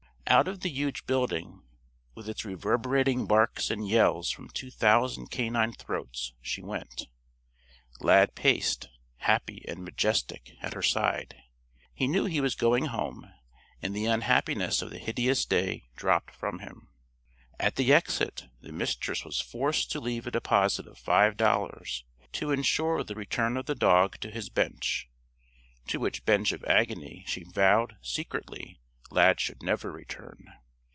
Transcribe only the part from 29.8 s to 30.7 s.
return).